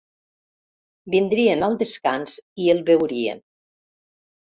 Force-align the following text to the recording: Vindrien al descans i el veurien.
Vindrien 1.17 1.67
al 1.69 1.79
descans 1.83 2.37
i 2.65 2.73
el 2.77 2.85
veurien. 2.91 3.47